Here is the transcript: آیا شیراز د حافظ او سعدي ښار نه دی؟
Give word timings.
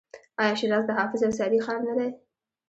آیا 0.41 0.53
شیراز 0.59 0.83
د 0.87 0.91
حافظ 0.99 1.21
او 1.25 1.37
سعدي 1.39 1.59
ښار 1.65 1.79
نه 1.87 1.93
دی؟ 1.97 2.09